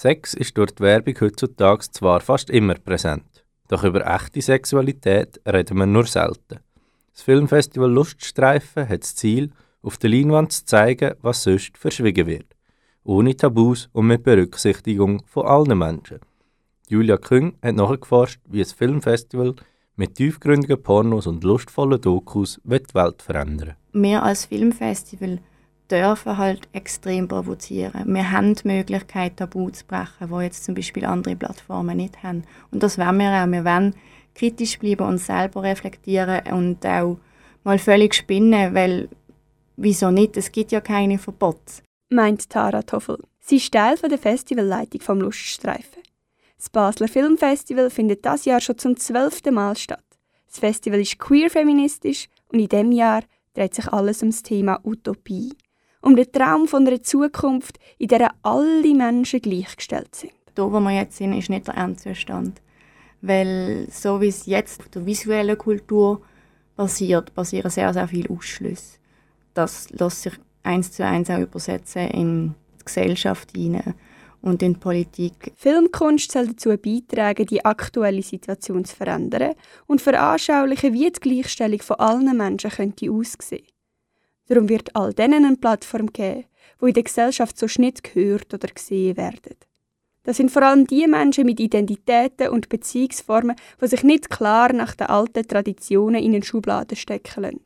[0.00, 5.76] Sex ist durch die Werbung heutzutage zwar fast immer präsent, doch über echte Sexualität reden
[5.76, 6.60] wir nur selten.
[7.12, 9.50] Das Filmfestival Luststreifen hat das Ziel,
[9.82, 12.46] auf der Leinwand zu zeigen, was sonst verschwiegen wird.
[13.02, 16.20] Ohne Tabus und mit Berücksichtigung von allen Menschen.
[16.86, 19.56] Julia Küng hat nachgeforscht, wie das Filmfestival
[19.96, 25.40] mit tiefgründigen Pornos und lustvollen Dokus die Welt verändern Wir als Filmfestival
[25.90, 28.14] dürfen halt extrem provozieren.
[28.14, 32.44] Wir haben die Möglichkeit, Tabu zu brechen, wo jetzt zum Beispiel andere Plattformen nicht haben.
[32.70, 33.46] Und das wollen wir auch.
[33.46, 33.94] Wir wollen
[34.34, 37.18] kritisch bleiben und selber reflektieren und auch
[37.64, 39.08] mal völlig spinnen, weil
[39.76, 40.36] wieso nicht?
[40.36, 41.82] Es gibt ja keine Verbote.
[42.10, 43.18] Meint Tara Toffel.
[43.40, 46.02] Sie ist Teil der Festivalleitung vom Luststreifen.
[46.56, 50.04] Das Basler Filmfestival findet das Jahr schon zum zwölften Mal statt.
[50.48, 53.22] Das Festival ist queer-feministisch und in diesem Jahr
[53.54, 55.52] dreht sich alles um das Thema Utopie
[56.00, 60.32] um den Traum von einer Zukunft, in der alle Menschen gleichgestellt sind.
[60.54, 62.60] Da, wo wir jetzt sind, ist nicht der Endzustand.
[63.20, 66.22] Weil so wie es jetzt auf der visuellen Kultur
[66.76, 68.98] basiert, basieren sehr, sehr viele Ausschlüsse.
[69.54, 73.94] Das lässt sich eins zu eins auch übersetzen in die Gesellschaft hinein
[74.40, 75.52] und in die Politik.
[75.56, 79.54] Filmkunst soll dazu beitragen, die aktuelle Situation zu verändern
[79.86, 83.66] und veranschaulichen, wie die Gleichstellung von allen Menschen könnte aussehen
[84.48, 86.44] Darum wird all denen eine Plattform geben,
[86.78, 89.56] wo in der Gesellschaft so nicht gehört oder gesehen werden.
[90.24, 94.94] Das sind vor allem die Menschen mit Identitäten und Beziehungsformen, die sich nicht klar nach
[94.94, 97.64] den alten Traditionen in den Schubladen stecken lassen.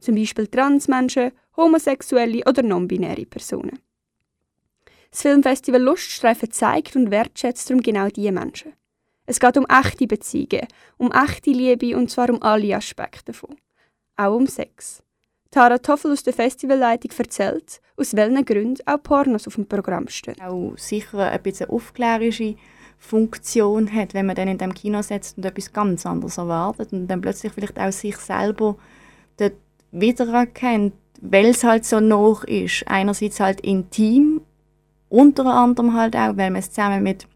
[0.00, 3.78] Zum Beispiel Transmenschen, homosexuelle oder non-binäre Personen.
[5.10, 8.72] Das Filmfestival Luststreifen zeigt und wertschätzt darum genau diese Menschen.
[9.26, 13.56] Es geht um echte Beziehungen, um echte Liebe und zwar um alle Aspekte davon.
[14.16, 15.02] Auch um Sex.
[15.50, 20.40] Tara Toffel aus der Festivalleitung erzählt, aus welchen Gründen auch Pornos auf dem Programm stehen.
[20.40, 22.54] Auch sicher ein bisschen aufklärische
[22.98, 27.08] Funktion hat, wenn man dann in dem Kino sitzt und etwas ganz anderes erwartet und
[27.08, 28.76] dann plötzlich vielleicht auch sich selber
[29.38, 29.54] dort
[29.90, 32.84] wiedererkennt, weil es halt so noch ist.
[32.86, 34.42] Einerseits halt intim,
[35.08, 37.26] unter anderem halt auch, weil man es zusammen mit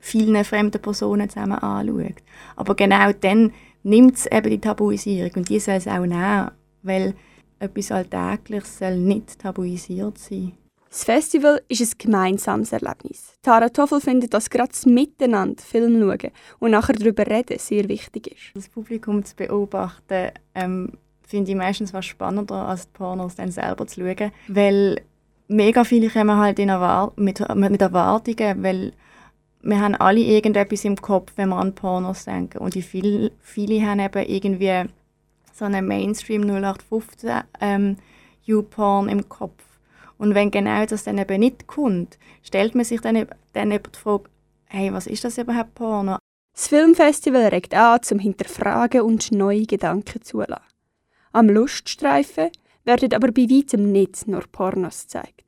[0.00, 2.16] vielen fremden Personen zusammen anschaut.
[2.56, 3.52] Aber genau dann
[3.84, 6.50] nimmt es eben die Tabuisierung und die soll es auch nehmen,
[6.82, 7.14] weil
[7.60, 10.52] etwas Alltägliches soll nicht tabuisiert sein.
[10.88, 13.34] Das Festival ist ein gemeinsames Erlebnis.
[13.42, 18.26] Tara Toffel findet, dass gerade das Miteinander Film schauen und nachher darüber reden sehr wichtig
[18.26, 18.50] ist.
[18.54, 23.86] Das Publikum zu beobachten, ähm, finde ich meistens was spannender, als die Pornos dann selber
[23.86, 25.00] zu schauen, weil
[25.46, 28.92] mega viele kommen halt in Erwart mit, mit Erwartungen, weil
[29.62, 33.86] wir haben alle irgendetwas im Kopf, wenn wir an Pornos denken und die viel, viele
[33.86, 34.86] haben eben irgendwie
[35.52, 37.96] so einen Mainstream 0815 ähm,
[38.44, 39.62] YouPorn im Kopf.
[40.18, 43.98] Und wenn genau das dann eben nicht kommt, stellt man sich dann, dann eben die
[43.98, 44.24] Frage,
[44.66, 46.18] hey, was ist das überhaupt Porno?
[46.52, 50.62] Das Filmfestival regt an zum Hinterfragen und neue Gedanken zulassen.
[51.32, 52.50] Am Luststreifen
[52.84, 55.44] werden aber bei weitem nicht nur Pornos gezeigt.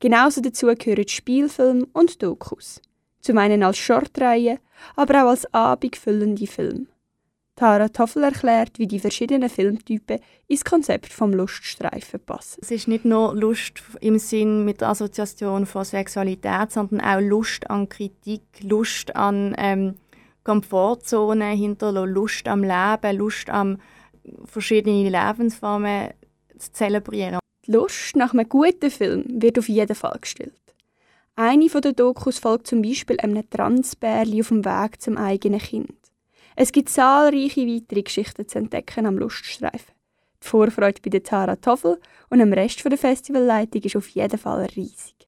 [0.00, 2.80] Genauso dazu gehören Spielfilme und Dokus.
[3.20, 4.58] Zum einen als Shortreihe,
[4.96, 6.86] aber auch als abendfüllende Filme.
[7.56, 12.58] Tara Toffel erklärt, wie die verschiedenen Filmtypen ins Konzept vom Luststreifen passen.
[12.62, 17.70] Es ist nicht nur Lust im Sinn mit der Assoziation von Sexualität, sondern auch Lust
[17.70, 19.94] an Kritik, Lust an ähm,
[20.42, 23.80] Komfortzone hinterlassen, Lust am Leben, Lust an
[24.44, 26.10] verschiedene Lebensformen
[26.58, 27.38] zu zelebrieren.
[27.66, 30.60] Die Lust nach einem guten Film wird auf jeden Fall gestillt.
[31.36, 36.03] Eine der Dokus folgt zum Beispiel einem Transbärli auf dem Weg zum eigenen Kind.
[36.56, 39.94] Es gibt zahlreiche weitere Geschichten zu entdecken am Luststreifen.
[40.42, 42.00] Die Vorfreude bei der Tara Toffel
[42.30, 45.16] und dem Rest der Festivalleitung ist auf jeden Fall riesig.